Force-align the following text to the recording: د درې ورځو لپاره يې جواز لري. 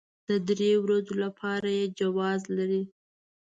د 0.27 0.29
درې 0.47 0.71
ورځو 0.83 1.13
لپاره 1.23 1.69
يې 1.77 1.85
جواز 1.99 2.41
لري. 2.57 2.83